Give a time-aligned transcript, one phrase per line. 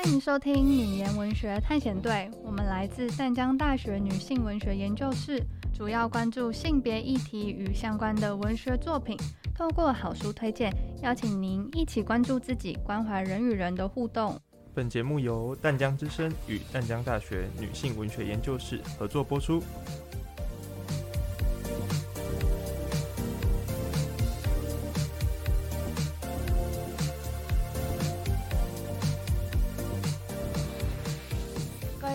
[0.00, 5.44] 欢迎收听女言文学探险队，我们来自淡江大学女性文学研究室，
[5.76, 9.18] 主要关注性别议题与相关的文学作品，
[9.56, 10.72] 透过好书推荐，
[11.02, 14.40] 邀请您一起关注自己，关怀人与人的互动。
[14.72, 19.60] 本节目由淡江之声与淡江大学女性文学研究室合作播出。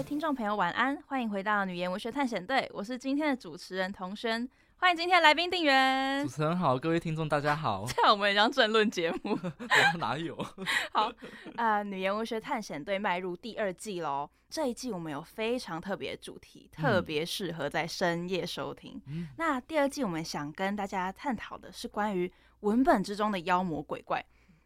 [0.02, 0.98] 听众朋友，晚安！
[1.08, 4.48] 欢迎回到女研文学探险队，我是今天的主持人童轩。
[4.78, 6.26] 欢迎今天的来宾定元。
[6.26, 7.86] 主持人好，各位听众大家好。
[7.88, 9.38] 这样我们也像政论节目？
[10.00, 10.36] 哪有？
[10.92, 11.08] 好，
[11.56, 14.30] 啊、呃，女研文学探险队迈入第二季喽。
[14.50, 19.02] 这一季我们有非常特别的主题，特别适合在深夜收听。
[19.08, 24.24] 嗯、那第二季我们想跟大家探讨的是关于文本之中的妖魔鬼怪。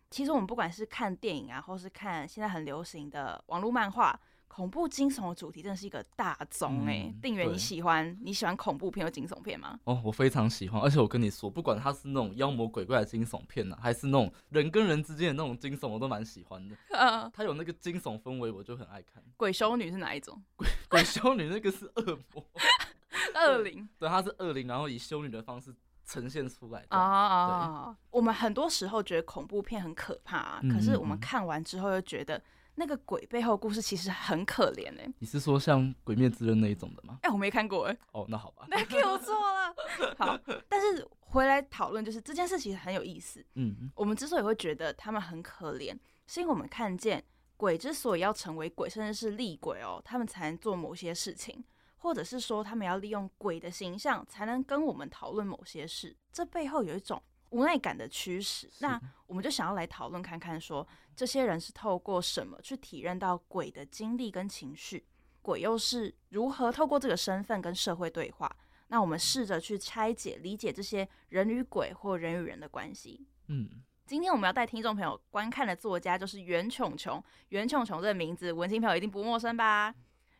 [0.09, 4.19] 其实我们不管是看电影啊，或是看现在很流行的网络漫画。
[4.57, 9.79] 恐怖惊悚的主题真的是一个大宗哎、欸，定元、嗯、你喜欢你喜欢恐怖片或惊悚片吗？
[9.83, 16.75] 哦，我非常喜欢，而且我跟你说，不管它是那种妖魔鬼怪的惊悚片呢、啊，还是那种人跟人之间的那种惊悚，我都蛮喜欢的。
[16.89, 19.23] 呃，它有那个惊悚氛围，我就很爱看。
[19.35, 20.41] 鬼修女是哪一种？
[20.57, 22.43] 鬼鬼修女那个是恶魔，
[23.39, 23.87] 恶灵。
[23.99, 25.71] 对，它是恶灵，然后以修女的方式
[26.03, 26.97] 呈现出来的。
[26.97, 32.41] 啊啊对我们很多时候觉得恐怖片很可怕、啊，可是我们看完之后又觉得。
[32.79, 37.17] 那个鬼背后故事其实很可怜哎、欸，你是说像《鬼灭之刃》那一种的吗？
[37.23, 37.99] 哎、欸，我没看过哎、欸。
[38.11, 38.67] 哦，那好吧。
[38.69, 39.75] 那给我错了。
[40.15, 43.43] 好，但是回来讨论，就是这件事其实很有意思。
[43.55, 45.97] 嗯，我们之所以会觉得他们很可怜，
[46.27, 47.23] 是因为我们看见
[47.57, 51.65] 鬼之所以要成为鬼，甚至是厉鬼哦，他们才能做某些事情，
[51.97, 57.19] 或者是说他们要利用鬼的形象才能跟我们讨论某些事，这背后有一种
[57.49, 58.69] 无奈感的驱使。
[58.79, 60.87] 那我们就想要来讨论看看说。
[61.15, 65.03] 这些人是透过什么去体认到鬼的经历跟情绪？
[65.41, 68.55] 鬼又是如何透过这个身份跟社会对话？
[68.89, 73.25] 那我们试着去拆解、理解这些人与鬼或人与人的关系。
[73.47, 73.67] 嗯，
[74.05, 77.23] 今天我们要带听众朋友观看的作家就是袁琼琼。
[77.49, 79.91] 袁琼琼这个名字，文青朋友一定不陌生吧？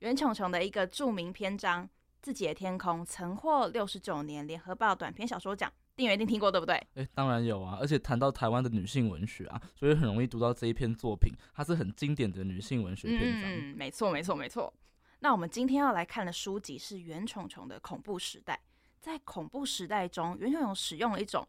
[0.02, 1.86] 袁琼琼的一个著名篇章
[2.22, 5.74] 《自己的天空》曾获六十九年联合报短篇小说奖。
[5.98, 6.76] 定元一定听过对不对？
[6.76, 7.78] 哎、欸，当然有啊！
[7.82, 13.52] 而且谈到台湾的女性文学啊，所以很容易读到这一篇作品，它是很经典的女性文学篇章。
[13.52, 14.72] 嗯，没错，没错，没错。
[15.20, 18.54] 那我们今天要来看的书籍是袁崇琼的《恐怖时代》。
[19.00, 21.48] 在恐怖时代中，袁崇崇使用了一种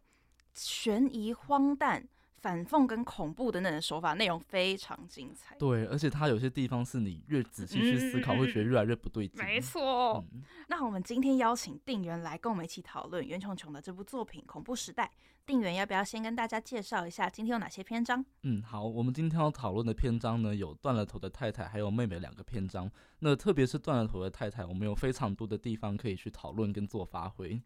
[0.54, 2.08] 悬疑、荒诞。
[2.40, 5.56] 反讽跟恐怖等等的手法，内容非常精彩。
[5.56, 9.44] 对，而且它有些地方是你越仔细去思考，嗯、会觉得越来越不对劲。
[9.44, 10.24] 没错。
[10.32, 15.04] 嗯、那我们今天邀请定元来跟我们一起讨论袁琼琼的这部作品《恐怖时代》。
[15.46, 18.22] 定元要不要先跟大家介绍一下今天有哪些篇章？
[18.42, 22.90] 嗯，好，我们今天要讨论的篇章呢，有断了头的太太还有妹妹两个篇章。
[23.20, 27.58] 那特别是断了头的太太，我们有非常多的地方可以去讨论跟做发挥。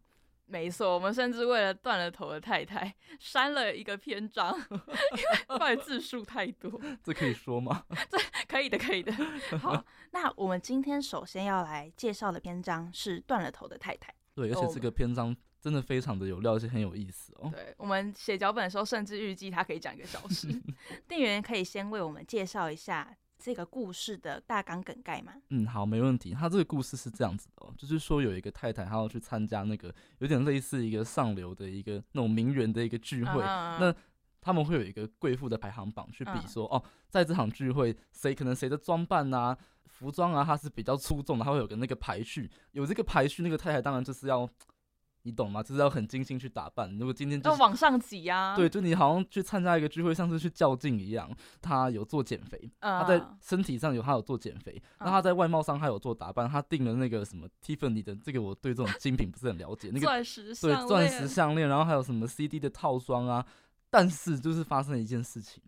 [0.52, 4.54] 没错，我们甚至为了断了头的太太删了一个篇章，
[5.48, 6.78] 因为字数太多。
[7.02, 7.82] 这可以说吗？
[8.10, 9.10] 这可以的，可以的。
[9.58, 14.14] 好， 那我们今天首先要来介绍的篇章是断了头的太太。
[14.34, 17.50] 对，而且这个篇章真的非常的有料，而且很有意思哦。
[17.50, 20.48] 对，我们写脚本的时候，甚至预计它可以讲一个小时。
[21.08, 23.16] 店员可以先为我们介绍一下。
[23.42, 25.32] 这个故事的大纲梗概吗？
[25.48, 26.32] 嗯，好，没问题。
[26.32, 33.42] 他这个故事是这样子的哦，就是说有一个太太，她要去参加那个有点类似一个上流的一个那种名媛的一个聚会。
[33.42, 33.94] Uh, 那
[34.40, 42.48] 他们会有一个贵妇的排行榜去比说，uh, 哦，在这场聚会谁可能谁的装扮啊、服装啊，它是比较出众的，他会有个那个排序。
[42.70, 44.48] 有这个排序，那个太太当然就是要。
[45.24, 45.62] 你懂吗？
[45.62, 46.90] 就是要很精心去打扮。
[46.98, 51.30] 如果今天就要往上挤呀，对，就你好像去参加一个聚会，像是去较劲一样。
[51.60, 56.48] 他有做减肥，他在身体上有他有做减肥，那他在外貌上他有做打扮。
[56.48, 59.88] 他订了那个什么 Tiffany 的，这个我对这种精品不是很了解。
[59.92, 63.46] 那个钻石对钻石项链，然后还有什么 CD 的套装啊。
[63.88, 65.62] 但是就是发生了一件事情，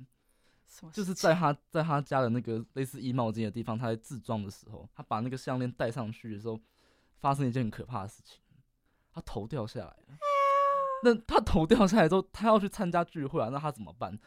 [0.91, 6.59] 就是在他在他家的那个类似衣帽间的地方，他在自装的时候，他把那个项链戴上去的时候，
[7.21, 8.39] 发生一件很可怕的事情。
[9.15, 10.19] 他头掉下来了，
[11.05, 14.19] 那他头掉下来之后，他要去参加聚会啊，那他怎么办？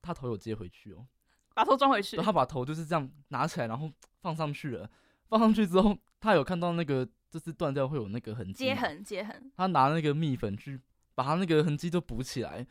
[0.00, 1.04] 他头有接回去哦，
[1.52, 2.16] 把头装回去。
[2.18, 3.90] 他把头就是这样拿起来，然后
[4.20, 4.88] 放上去了。
[5.28, 9.50] 放上去之后，他有看到那个就是断掉会有那个痕迹，接痕接痕。
[9.56, 10.80] 他拿那个蜜粉去
[11.16, 12.64] 把他那个痕迹都补起来，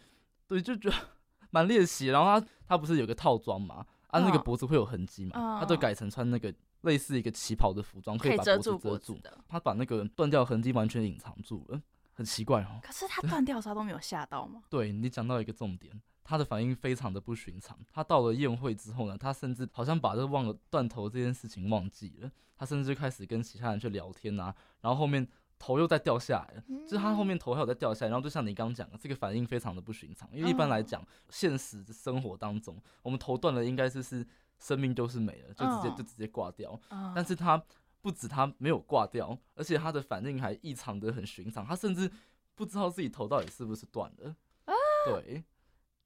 [0.47, 0.95] 对，就觉得
[1.51, 2.07] 蛮猎奇。
[2.07, 6.53] 然后他他不是有个套装嘛，啊，那个脖子会有痕迹嘛，哦、他都改成穿那个。
[6.85, 9.37] 类似一个旗袍的服装，可以把脖子遮住，遮住的。
[9.49, 11.81] 他把那个断掉痕迹完全隐藏住了，
[12.13, 12.79] 很奇怪哦。
[12.81, 14.61] 可是他断掉的时候都没有吓到吗？
[14.69, 17.77] 对，你讲到一个重点，他的反应非常的不寻常。
[17.91, 22.31] 他到了宴会之后呢，他甚至好像把这忘了断头这件事情忘记了。
[22.57, 25.27] 他甚至就开始跟其他人去聊天啊，然后后面
[25.59, 28.09] 头又在掉下来了，嗯、就是他后面头还有在掉下来。
[28.09, 30.29] 然后就像你刚刚讲的，这个反应非常的不寻常。
[30.31, 34.25] 因为一般来讲，哦、现实生活当中，我们头断了应该就是
[34.59, 36.71] 生命就是没了，就直接、哦、就直接挂掉。
[36.89, 37.63] 哦、但是他
[38.01, 41.65] 不止他没有挂掉，而且他的反应还异常的很寻常。
[41.65, 42.11] 他甚至
[42.55, 44.35] 不知道自己头到底是不是断了。
[44.65, 44.73] 啊、
[45.07, 45.43] 对。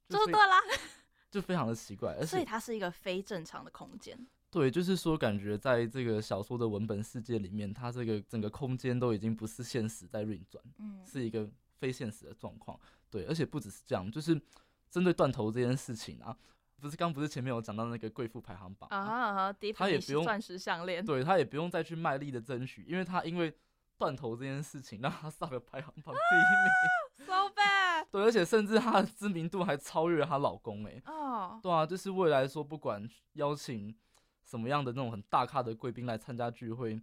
[0.10, 0.58] 就是断啦，
[1.30, 4.18] 就非常的奇怪，而且所以它是一个非正常的空间。
[4.50, 11.48] 对，就是说，感觉在这个小说的文本世界里面，它这个整个空间都已经不是现实在运转，嗯，是一个
[11.78, 12.80] 非现实的状况。
[13.12, 14.34] 对，而且不只是这样，就是
[14.90, 16.36] 针对断头这件事情啊，
[16.80, 23.54] 不是刚不是前面有讲到那个贵妇排行榜啊，他也不用钻石项链，对他也不用再去卖力的争取，因为他因为
[23.98, 27.26] 断头这件事情让他上了排行榜第一名。
[27.28, 28.06] So bad。
[28.10, 31.02] 对，而且甚至她的知名度还超越了她老公哎。
[31.06, 31.52] 哦。
[31.54, 31.62] Oh.
[31.62, 33.94] 对啊，就是未来说，不管邀请
[34.46, 37.00] 什么样的那种很大咖的贵宾来参加聚会，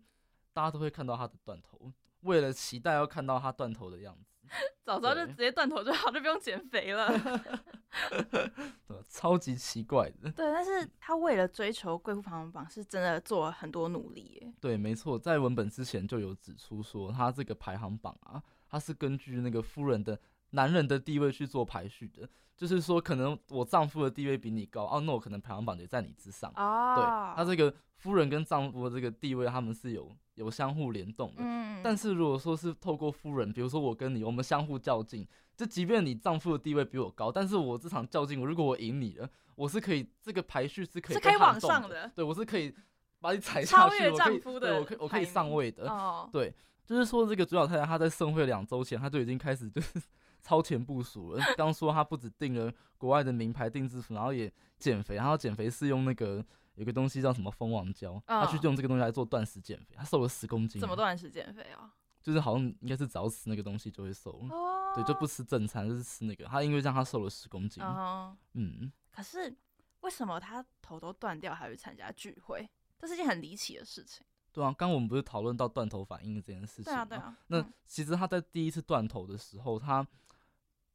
[0.55, 1.93] 大家都会看到她的断头，
[2.23, 4.36] 为了期待要看到她断头的样子。
[4.85, 7.09] 早知道就直接断头就好，就不用减肥了。
[8.87, 10.31] 对，超级奇怪的。
[10.33, 14.53] 对，但是他为了追求贵妇排行榜，是真的做了很多努力耶。
[14.61, 18.43] 对，没错，在文本之前就有指出说，他这个排行榜啊。
[18.69, 20.19] 他是根据那个夫人的
[20.57, 22.27] 男人的地位去做排序的，
[22.57, 26.51] 就是说，可能我丈夫的地位比你高，哦，那我可能排行榜也在你之上。
[26.57, 27.05] 哦，对，
[27.37, 31.43] 他这个夫人跟丈夫的这个地位，他们是有有相互联动的。
[31.45, 42.75] 嗯，但是如果说是透过夫人，比如说我跟你，我们相互较劲，就即便你丈夫的地位比我高，但是我这场较劲，我如果我赢你了，我是可以这个排序是可以是可以往上的，对，我是可以
[43.21, 45.87] 把你踩下去，超越丈夫的，我可以我可以上位的。
[45.91, 46.55] 哦，对。
[46.87, 50.01] 就是说，这个主角太太她在盛会两周前，她就已经开始就是
[50.47, 51.45] 超前部署了。
[51.59, 56.45] 刚说他不止订了国外的名牌定制服，然后也减肥，然后减肥是用那个
[56.77, 60.81] 有个东西叫什么蜂王胶，他去用这个东西来做断食减肥，他瘦了十公斤。
[60.81, 61.93] 怎么断食减肥啊？
[62.23, 66.45] 就是好像应该是只要吃那个东西就会瘦，哦、对，就不吃正餐，就是吃那个。
[66.45, 68.93] 他因为让他瘦了十公斤，哦、嗯。
[69.11, 69.55] 可是
[70.01, 72.69] 为什么他头都断掉还会参加聚会？
[72.99, 74.25] 这是一件很离奇的事情。
[74.53, 77.05] 对啊，刚我们不是讨论到断头反应这件事情吗？
[77.05, 77.37] 对啊，对啊。
[77.47, 80.07] 那其实他在第一次断头的时候，他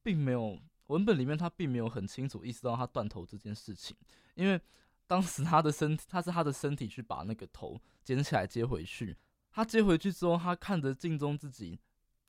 [0.04, 3.96] 并没有文本里面他并没有很清楚意识到他断头这件事情，
[4.36, 4.60] 因为
[5.08, 9.16] 当时他的身体，他是他的身体去把那个头捡起来接回去。
[9.52, 11.80] 他接回去之后，他看着镜中自己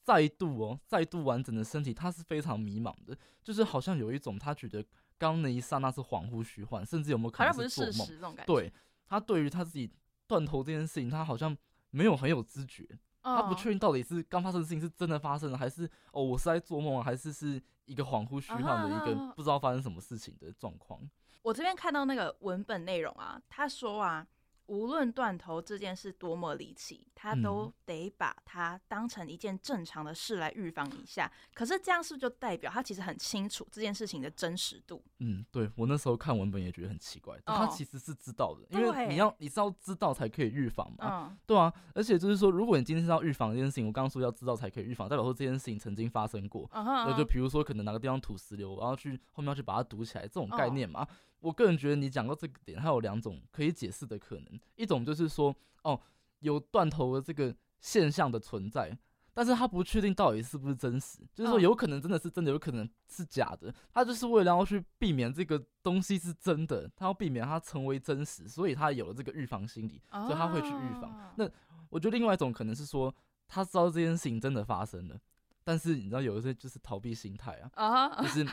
[0.02, 4.84] 再度哦，再度完整的身体，他是非常迷茫的，就是好像有一种他觉得
[5.18, 8.36] 刚那一刹那是恍惚虚幻，甚至有没有可能是做梦？
[8.46, 8.72] 对，
[9.06, 9.90] 他对于他自己。
[10.24, 11.54] 断头这件事情，他好像
[11.90, 12.88] 没有很有知觉，
[13.22, 21.00] 他不确定到底是刚发生的事情是真的发生了，还是哦我是在做梦，还是是一个恍惚虚幻的一个不知道发生什么事情的状况。
[21.42, 24.26] 我这边看到那个文本内容啊，他说啊。
[24.72, 31.30] 无论断头这件事多么离奇，他都得把它当成一件正常的事来预防一下。
[31.52, 35.04] 可是这样是不是就代表他其实很清楚这件事情的真实度？
[35.18, 41.28] 嗯，对，我那时候看文本也觉得很奇怪，他其实是知道的，因为你要你是要知道才可以预防嘛。
[41.28, 46.66] 嗯，对啊，而且就是说，如果你今天是要预防这件事情，我刚刚说要知道才可以预防，代表说这件事情曾经发生过。
[46.72, 51.06] 那就比如说可能哪个地方土石流，然后去后面要去把它堵起来，这种概念嘛。
[51.42, 54.60] 我个人觉得你讲到这个点，它有两种可以解释的可能。
[54.76, 56.00] 一种就是说，哦，
[56.38, 58.96] 有断头的这个现象的存在，
[59.34, 63.74] 但是他不确定到底是不是真实，就是说有可能真的是真的，有可能是假的。
[63.92, 71.34] 他就是为了要去避免这个东西是真的，他要避免它成为真实，所以他有了这个预防心理，所以他会去预防。
[71.36, 71.50] 那
[71.90, 73.12] 我觉得另外一种可能是说，
[73.48, 75.18] 他知道这件事情真的发生了，
[75.64, 78.46] 但是你知道有一些就是逃避心态啊，就是。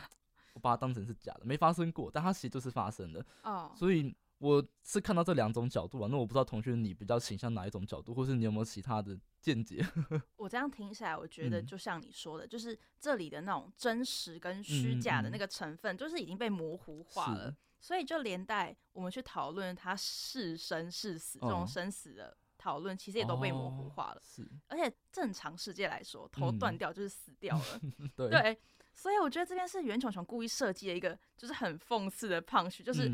[0.60, 3.26] 我把它当成是假的，没发生过，但它其实就是发生的。
[3.44, 3.78] 哦，oh.
[3.78, 6.10] 所以我是看到这两种角度啊。
[6.12, 9.86] 那我不知道同学你比较倾向哪一种角度，或是你有没有其他的见解？
[10.36, 17.56] 我这样听起来，我觉得就像你说的，嗯、就是这里的那种真实跟虚假的那个成分，就是已经被模糊化了。
[17.82, 24.22] 所以就连带我们去讨论他是生是死这种生死的讨论，其实也都被模糊化了。
[24.22, 27.80] 是，而且正常世界来说，头断掉就是死掉了。
[28.00, 28.60] 嗯、对。
[28.94, 33.10] 对所以我觉得这边是袁琼琼故意设计的一个，就是很讽刺的 punch，就是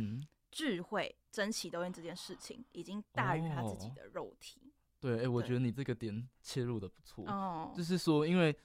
[0.52, 4.60] 智慧争奇斗艳这件事情已经大于他自己的肉体。
[4.62, 7.24] 哦、对，哎、欸，我觉得你这个点切入的不错。
[7.28, 8.58] 哦，就是说，因为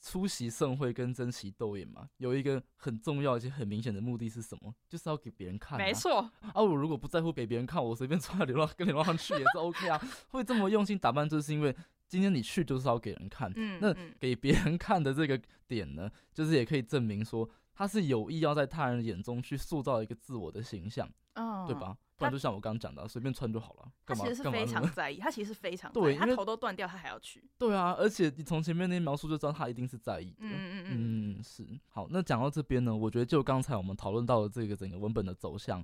[0.00, 4.74] 出席盛会跟争奇斗艳嘛，有一个很重要而且很明显的目的是什么？
[4.88, 5.84] 就是要给别人看、啊。
[5.84, 6.50] 没错错。
[6.54, 10.00] 啊，我如果不在乎给别人看，我随便穿个流浪跟流浪去也是 OK 啊。
[10.30, 11.76] 会这么用心打扮，就是因为。
[12.12, 21.96] 今天你去就是要给人看，嗯、那给别人看的这个点呢， 就是也可以证明说他是有意要在他人眼中去塑造一个自我的形象，嗯，对吧？
[22.18, 23.90] 不然就像我刚刚讲的，随便穿就好了。
[24.04, 27.42] 他其实是非常 在意，他其实是非常对，他头都断掉，他还要去。
[27.56, 30.36] 对啊，而且你从前面那些描述就知道他一定是在意的。
[30.40, 31.66] 嗯嗯嗯，嗯，是。
[31.88, 35.82] 好，那讲到这边呢，我觉得就刚才我们讨论到的这个整个文本的走向，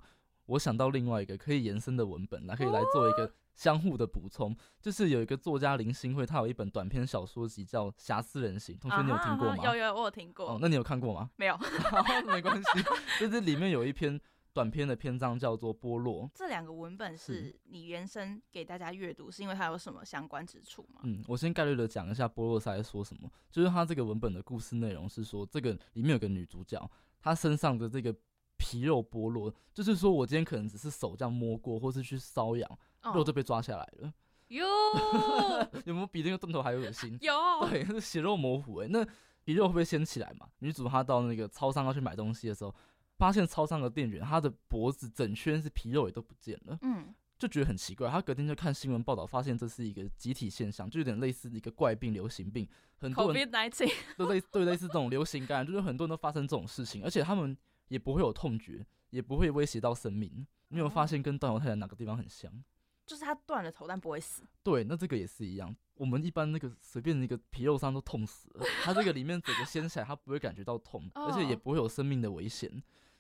[0.49, 4.55] 我想到另外一个可以延伸的文本，来可以来做一个相互的补充。
[4.81, 9.65] 就是有一个作家林心慧，他有一本短篇小说集叫《瑕疵人形》，同学你有听过吗？
[9.65, 10.51] 有有，我有听过。
[10.51, 11.31] 哦，那你有看过吗？
[11.37, 11.57] 没有，
[12.27, 12.69] 没关系。
[13.21, 14.21] 就是里面有一篇。
[14.55, 21.01] 短篇的篇章叫做《波落》，这两个文本是你原生给大家阅读，是因为它有什么相关之处吗？
[21.05, 23.31] 嗯，我先概略的讲一下《波落》是在说什么。
[23.53, 26.91] 就是它这个文本的故事内容是说，这个里面有个女主角，
[27.21, 28.13] 她身上的这个
[28.59, 32.79] 皮肉剥落，就是说我今天可能只是手这样摸过，或是去瘙痒，
[33.15, 34.13] 肉就被抓下来了。
[34.49, 37.17] 哟、哦，有没有比那个断头还恶心？
[37.23, 37.33] 有，
[37.71, 38.91] 对，是血肉模糊哎、欸。
[38.91, 39.07] 那
[39.45, 40.47] 皮肉会不会掀起来嘛？
[40.59, 42.75] 女主她到那个超商要去买东西的时候。
[43.17, 48.09] 发现超商的店员，她的脖子整圈是皮肉也都不见了，嗯，就觉得很奇怪。
[48.09, 53.51] 她隔天就看新闻报道，发现这是一个集体现象，就有点类似一个怪病、流行病，很多人
[54.17, 60.47] 都类对类似这种流行感染，就是很多人都发生这种事情，而且他们也不会有痛觉，也不会威胁到生命。
[60.69, 62.53] 你有发现跟断头台哪个地方很像？
[63.07, 64.43] 就是他断了头，但不会死。
[64.63, 65.75] 对，那这个也是一样。
[65.95, 72.71] 我们一般那个随便一个皮肉伤都痛死了，他这个里面整个掀起来，他不会感觉到痛， 而且也不会有生命的危险。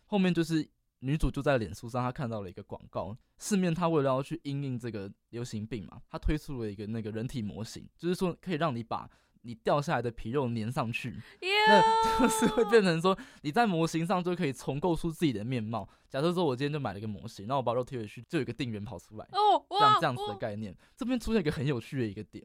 [0.04, 0.68] 后面就是
[1.00, 9.08] 女主就在脸书上，她看到了一个广告，市面她为了要去因应这个流行病嘛，她推出了一个那个人体模型，就是说可以让你把
[9.48, 11.80] 你掉下来的皮肉粘上去那
[12.20, 15.88] 就是会变成说你在模型上就可以重构出自己的面貌。
[16.10, 20.76] 假设说我今天就买了一个模型，然后我把肉贴回去，就有一个定员跑出来，哦，这样这样子的概念。
[20.94, 22.44] 这边出现一个很有趣的一个点，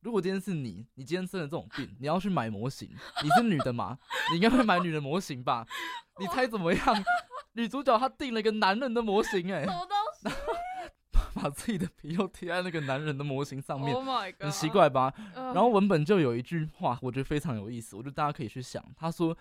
[0.00, 2.90] 如果今天是你，你今天生了这种病，你要去买模型，
[3.22, 3.98] 你是女的嘛？
[4.30, 5.66] 你应该会买女的模型吧？
[6.20, 7.04] 你 猜怎么样？
[7.54, 9.64] 女主角她定了一个男人的模型，哎，
[11.38, 14.04] 把自己的皮肉贴在那个男人的模型上面，oh、
[14.40, 15.12] 很奇怪吧？
[15.34, 18.84] 然后文本就有一句话，我觉得非常有意思，我觉得大家可以去想。
[18.96, 19.36] 他说：“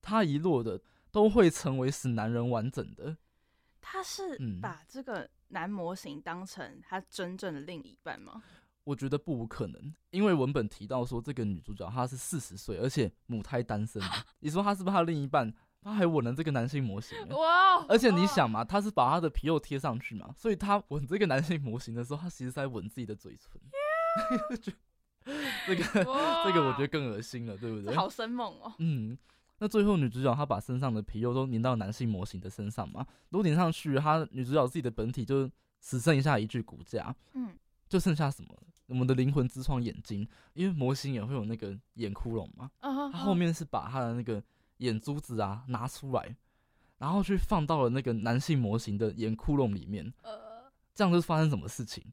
[0.00, 0.80] 他遗落的
[1.10, 3.16] 都会成为使男人完整的。”
[3.82, 8.42] 他是把这个男模型当成他真正的另一半吗？
[8.84, 14.02] 我觉得不无可能，因为文本提到说这个女主角她是四十岁，而且母胎单身。
[14.40, 15.52] 你说她是不是她另一半？
[15.82, 17.84] 他还吻了这个男性模型，哇！
[17.88, 23.60] 而且你想嘛，他是把他的皮肉贴上去嘛，所以他吻这个男性模型的时候，他其实是在吻自己的嘴唇。
[25.66, 27.94] 这个这个我觉得更恶心了，对不对？
[27.94, 28.72] 好生猛哦。
[28.78, 29.16] 嗯，
[29.58, 35.48] 那最后女主角她把身上的皮肉都粘到男性模型的身上嘛，如果粘上去，她女主角自己的本体就
[35.80, 37.54] 只剩下一具骨架，嗯，
[37.88, 38.48] 就剩下什么？
[38.86, 44.42] 我们的灵魂之窗眼睛，因为模型也会有那个眼窟窿嘛，她后面是把她的那个。
[44.80, 46.36] 眼珠子啊，拿出来，
[46.98, 50.12] 然后去放到了那个男性模型的眼窟窿里面。
[50.22, 52.04] 呃，这样就发生什么事情？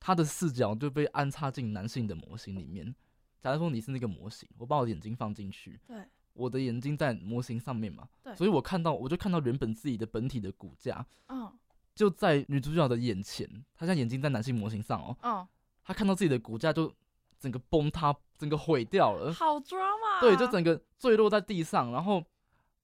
[0.00, 2.92] 他的视角就被安插进男性的模型里面。
[3.40, 11.52] 假如说你是那个模型，我把我的眼睛放进去，对，我的眼睛在模型上面嘛，对，所以我看到，我就看到原本自己的本体的骨架，嗯，
[11.94, 13.46] 就在女主角的眼前。
[13.74, 15.46] 她现在眼睛在男性模型上哦，嗯，
[15.84, 16.92] 她看到自己的骨架就
[17.42, 18.14] 整个崩塌。
[18.38, 20.20] 整个毁掉了，好 drama。
[20.20, 22.16] 对，就整个坠落在地上，然后，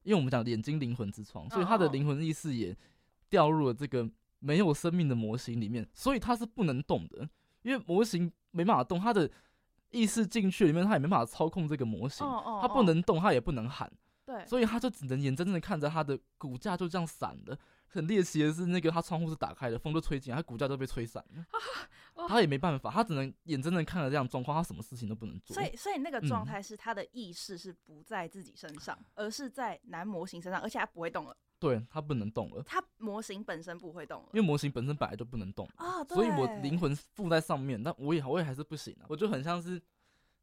[0.05, 2.77] 因为我们讲眼睛灵魂之窗，所以他的灵魂意识也
[3.29, 7.29] 掉入了这个没有生命的模型里面，所以他是不能动的，
[7.63, 9.29] 因为模型没办法动，他的
[9.91, 12.25] 意识进去里面，他也没办法操控这个模型，
[12.63, 13.91] 他不能动，他也不能喊，
[14.25, 17.59] 对，所以他就只能眼睁睁的看着他的骨架就这样散了。
[17.91, 21.45] 很猎奇的是，那个他窗户是打开的，风都吹进来，他骨架都被吹散了。
[22.27, 25.55] 他也没办法，他只能眼睁睁看着这样状况，他什么事情都不能做。
[25.55, 31.37] 所以，所以那个状态是他的意识是不在自己身上，嗯、而是在男模型身上，而且他不会动了。
[31.61, 32.63] 对，他不能动了。
[32.63, 36.03] 他模型本身不会动了，因为模型本身本来就不能动啊。
[36.05, 39.07] 所以我灵魂附在上面，但我也我也还是不行啊。
[39.09, 39.81] 我就很像是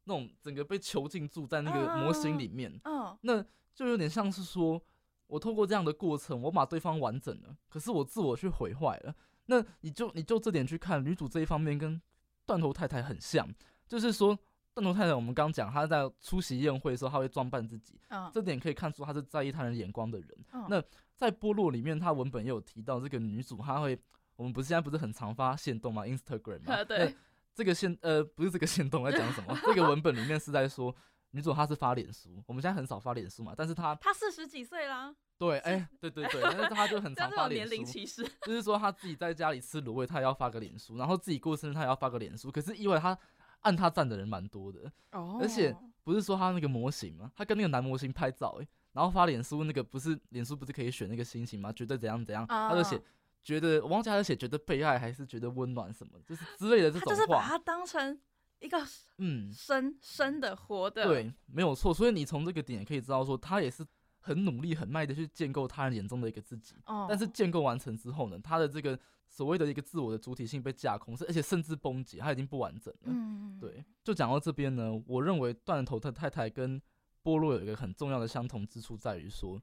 [0.04, 2.70] 那种整个被囚禁住在那个模型里面。
[2.84, 4.80] 嗯，嗯那就有点像是说。
[5.28, 9.12] 我透过这样的过程，我把对方完整了，可是我自我去毁坏了。
[9.46, 12.00] 那你就你就这点去看女主这一方面跟
[12.44, 13.48] 断头太太很像，
[13.88, 14.38] 就是说
[14.74, 20.28] 断头太太我们刚讲她在出席宴会的时候，她会装扮自己，嗯，这点可以看出她是在意他人眼光的人。
[20.52, 20.82] 嗯，那
[21.16, 23.98] 在波落里面，她文本也有提到这个女主，她会
[24.36, 27.14] 我们不是现在不是很常发现动吗？Instagram 嘛，对，
[27.54, 29.58] 这个现呃不是这个现动在讲什么？
[29.64, 30.94] 这个文本里面是在说。
[31.36, 43.16] 女主她是发脸书，我们现在很少发脸书嘛，但是她她四十几岁啦，对，哎、欸，对对对，但是她就很 常发脸书，年龄歧视，就是说她自己在家里吃卤味，她也要发个脸书，然后自己过生日，她也要发个脸书，可是意外她
[43.60, 51.70] 按她赞的人蛮多的，哦，而且不是说她那个模型嘛，她跟那个男模型拍照，哎，然后发脸书那个不是脸书不是可以选那个心情吗？
[51.70, 52.98] 觉得怎样怎样，他就写
[53.44, 57.10] 觉得我忘记他就写觉得被爱还是觉得温暖什么，就是之类的这种话。
[57.10, 58.18] 他就是把它当成
[58.60, 58.78] 一个
[59.18, 61.92] 嗯生生的活的，对，没有错。
[61.92, 63.84] 所以你从这个点可以知道说，他也是
[64.20, 66.76] 很努力很卖的去建构他人眼中的一个自己。
[66.86, 68.98] 哦，但是建构完成之后呢，他的这个。
[69.28, 73.06] 所谓的一个自我的主体性被架空，而且甚至崩解，他已经不完整了。
[73.06, 73.84] 嗯，对。
[74.04, 76.80] 就讲到这边呢，我认为断头的太太跟
[77.22, 79.60] 波洛有一个很重要的相同之处，在于说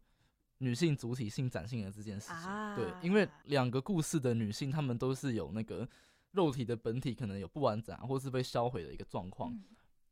[0.58, 2.36] 女性主体性展现的这件事情。
[2.36, 5.88] 啊、对，因为两个故事的女性，她们都是有那个
[6.34, 9.52] 肉体的本体可能有不完整，或是被销毁的一个状况。
[9.52, 9.64] 嗯、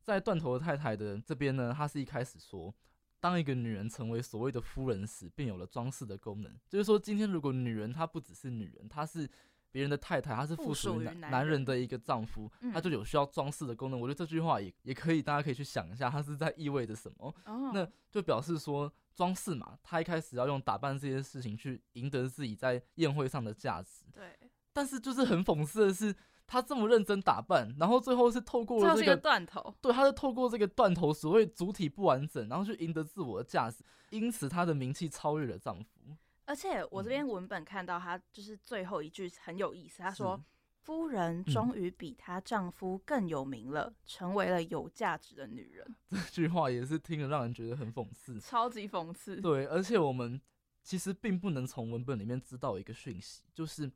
[0.02, 2.74] 在断头的太太的这边呢，她是一开始说，
[3.20, 6.52] 当一个女人成为所谓的夫人时，便有了装饰的功能。
[6.68, 9.30] 就是说，今天如果女人她不只是女人，她是
[9.72, 14.00] 别人的太太，她是附属于男男人的一个丈夫，她就有需要装饰的功能。
[14.00, 17.34] 我觉得这句话也也可以，大家可以去想一下，它是在意味着什么。
[17.74, 24.06] 那就表示说装饰嘛，她一开始要用打扮这件事情去赢得自己在宴会上的价值。
[24.12, 24.38] 对。
[24.74, 26.16] 但是就是很讽刺的是，
[26.48, 36.16] 她这么认真打扮，然后最后是透过了这个断头，对，她是透过这个断头，所谓主体不完整，然后去赢得自我的价值，因此她的名气超越了丈夫。
[36.46, 40.38] 而且我这边文本看到，她就是最后一句很有意思，她说
[40.84, 49.40] ：“夫人终于比她丈夫更有名了，成为了有价值的女人。”这句话也是听了让人觉得很讽刺，超级讽刺。
[49.40, 50.42] 对，而且我们
[50.84, 53.90] 其实并不能从文本里面知道一个讯息，就是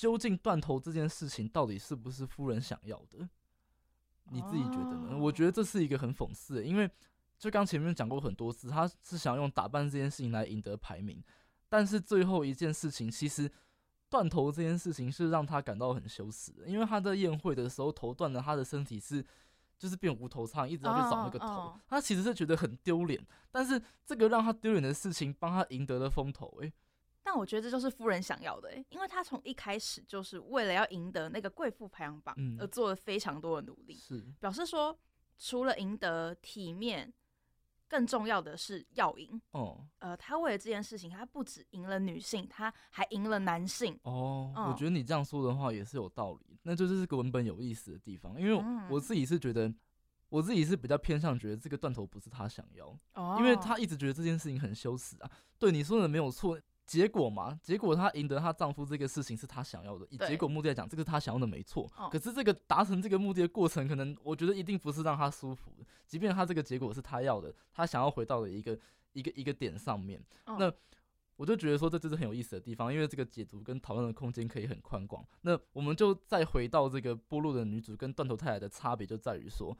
[0.00, 3.28] 究竟断头这件事情到底是不是夫人想要的？
[4.30, 5.18] 你自己觉得呢？
[5.18, 6.90] 我觉得这是一个很讽刺的，因为
[7.38, 11.22] 就刚前面讲过很多次，他是想用打扮这件事情来赢得排名。
[11.68, 13.52] 但是最后一件事情，其实
[14.08, 19.22] 断头这件事情是让他感到很羞耻的，因为他在宴会的时候头断了，他的身体是
[19.78, 21.74] 就是变无头苍，一直要去找那个头，oh, oh.
[21.86, 23.22] 他其实是觉得很丢脸。
[23.50, 26.46] 但是这个让他丢脸的事情，帮他赢得了风头。
[26.62, 26.72] 诶，
[27.30, 34.98] 但我觉得这就是夫人想要的，诶，因为她从一开始就是为了要赢得那个贵妇排行榜而做了非常多的努力，是表示说
[35.38, 37.12] 除了赢得体面。
[37.88, 44.52] 更重要的是要赢哦，呃，他为了这件事情，他不止赢了女性，他还赢了男性哦。
[44.54, 48.40] 我觉得你这样说的话也是有道理，那就是这个文本有意思的地方。
[48.40, 49.74] 因为我自己是觉得，
[50.28, 55.28] 我自己是比较偏向觉得这个断头不是他想要，哦，因为他一直觉得这件事情很羞耻啊。
[55.58, 56.56] 对，你说的没有错。
[56.90, 61.88] 结果嘛，结果她赢得她丈夫这个事情是她想要的，以结果目的来讲，这个是她想要的没错。
[62.10, 65.86] 可是这个达成这个目的的过程，可能我觉得一定不是让她舒服的。
[66.04, 68.76] 即便她这个结果是她要的，她想要回到的一个
[69.12, 70.20] 一个一个点上面。
[70.46, 70.72] 那
[71.36, 75.24] 我就觉得说，这就是很有意思的地方，因为这个解读跟讨论的空间可以很宽广。
[75.42, 79.78] 那我们就再回到这个波洛的女主跟断头太太的差别，就在于说，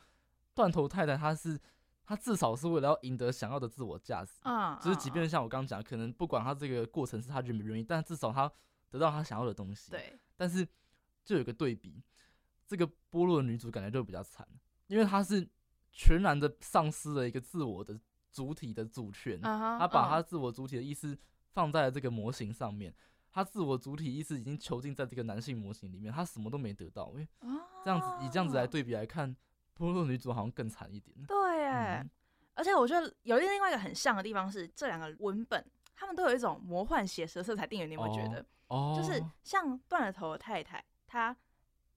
[0.54, 1.58] 断头太太她是。
[2.10, 8.50] 他至少是为了要赢得想要的自我价值，啊，就是即便像我刚刚讲，可能不管他这个过程是他愿不愿意，但至少他
[8.88, 9.92] 得到他想要的东西。
[9.92, 10.66] 对，但是
[11.24, 12.02] 就有个对比，
[12.66, 14.44] 这个波洛的女主感觉就比较惨，
[14.88, 15.48] 因为她是
[15.92, 17.96] 全然的丧失了一个自我的
[18.32, 21.16] 主体的主权，她把她自我主体的意识
[21.52, 22.92] 放在了这个模型上面，
[23.30, 27.14] 她自我主体意识已经囚禁在这个男性模型里面，她什么都没得到。
[27.16, 27.28] 哎，
[27.84, 29.36] 这样子以这样子来对比来看。
[29.80, 31.16] 波洛女主好像更惨一点。
[31.26, 32.10] 对，哎、嗯，
[32.52, 35.64] 而且我觉得有另外一个很像的地方是，这两个文本
[35.96, 37.66] 他们都有一种魔幻写实的色彩。
[37.66, 38.44] 定元，你有没有觉得？
[38.68, 41.34] 哦，就是像断了头的太太，她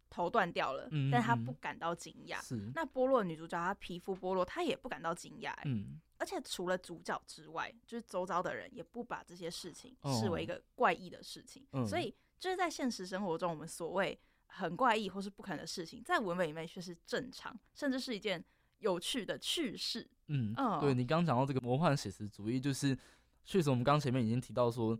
[0.09, 2.41] 头断掉了，嗯、但她不感到惊讶。
[2.41, 5.53] 是，那波洛女主角她皮肤剥落，她也不感到惊讶。
[5.65, 11.67] 嗯，而且除了主角之外，就是周遭的人也不把这些事情视为一个怪异的事情。
[11.71, 14.17] 哦、所以就是在现实生活中，我们所谓。
[14.55, 18.43] 很怪异或是不可能的事情，在文本里面却是正常，甚至是一件
[18.79, 20.07] 有趣的趣事。
[20.27, 22.95] 嗯，嗯对你刚刚讲到这个魔幻写实主义，就是
[23.43, 24.97] 确实我们刚前面已经提到说，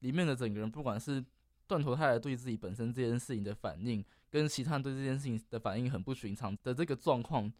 [0.00, 1.24] 里面的整个人，不管是
[1.68, 7.52] 断头太太对自己本身这件事情的反应，跟其他人对这件事情的反应很不寻常的这个状况，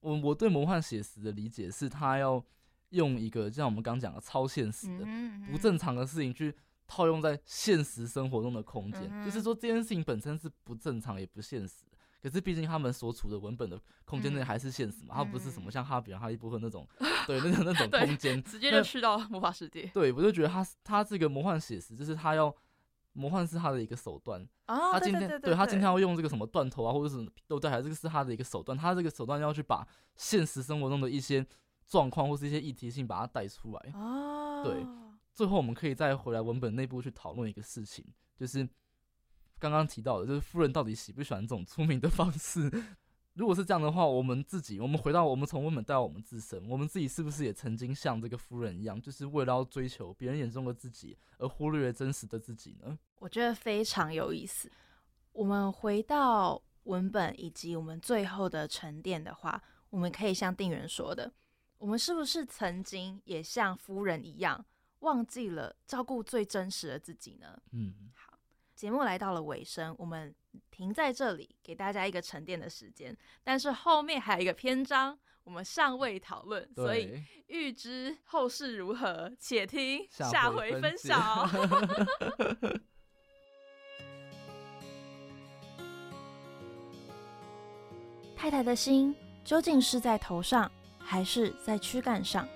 [0.00, 2.42] 我我对魔幻写实的理解是，他要
[2.88, 5.06] 用一个像我们刚讲的超现实的、
[5.52, 6.54] 不正常的事情去。
[6.90, 11.84] 套用在现实生活中的空间，嗯、就是说这件事情本身是不正常也不现实，
[12.20, 19.88] 可是毕竟他们所处的文本的空间内还是现实嘛，嗯、它不是什么像哈比人哈利波特那种， 嗯、对那种那种空间，直接就去到魔法世界。
[19.94, 22.52] 对，我就觉得他他这个魔幻写实，就是他要
[23.12, 31.46] 魔幻是他的一个手段啊，他今天对，他今天要用这个什么断头啊，或者是都对，还这个是他的一个手段，他这个手段要去把现实生活中的一些
[31.86, 34.84] 状况或是一些议题性把它带出来啊，对。
[35.40, 38.04] 最后，我们可以再回来文本内部去讨论一个事情，
[38.36, 38.68] 就是
[39.58, 42.70] 刚刚提到的，就是夫人到底喜不喜欢这种出名的方式？
[43.32, 52.98] 如果是这样的话，我们自己，我们回到我们从文本带到我们自身，我们自己是不是也曾经像这个夫人一样，就是为了要追求别人眼中的自己，而忽略了真实的自己呢？
[53.20, 54.70] 我觉得非常有意思。
[55.32, 61.32] 我们回到文本以及我们最后的沉淀的话，我们可以像定元说的，
[61.78, 64.62] 我们是不是曾经也像夫人一样，
[65.00, 67.60] 忘记了照顾最真实的自己呢？
[67.72, 68.38] 嗯，好，
[68.74, 70.34] 节目来到了尾声，我们。
[70.68, 73.16] 停在这里，给大家一个沉淀的时间。
[73.44, 81.48] 但是后面还有一个篇章，我们尚未讨论，所以预知后事如何，且听下回分晓。
[88.34, 92.48] 太太的心究竟是在头上，还是在躯干上？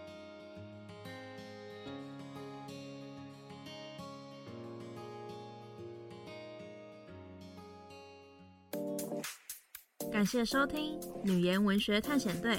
[10.24, 12.54] 感谢收听《女研文学探险队》。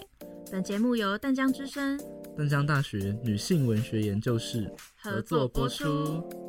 [0.51, 1.99] 本节目由淡江之声、
[2.37, 6.44] 淡江大学女性文学研究室合作播出。